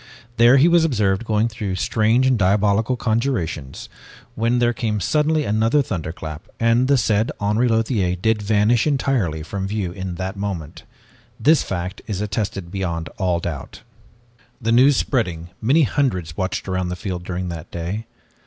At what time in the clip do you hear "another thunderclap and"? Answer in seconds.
5.45-6.87